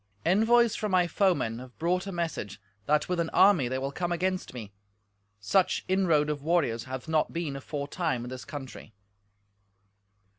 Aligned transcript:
Envoys 0.25 0.75
from 0.75 0.91
my 0.91 1.05
foemen 1.05 1.59
have 1.59 1.77
brought 1.77 2.07
a 2.07 2.11
message 2.11 2.59
that 2.87 3.07
with 3.07 3.19
an 3.19 3.29
army 3.33 3.67
they 3.67 3.77
will 3.77 3.91
come 3.91 4.11
against 4.11 4.51
me; 4.51 4.73
such 5.39 5.85
inroad 5.87 6.27
of 6.27 6.41
warriors 6.41 6.85
hath 6.85 7.07
not 7.07 7.31
been 7.31 7.55
aforetime 7.55 8.23
in 8.23 8.29
this 8.31 8.43
country." 8.43 8.93